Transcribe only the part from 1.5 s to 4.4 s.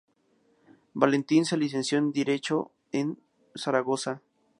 licenció en Derecho en Zaragoza.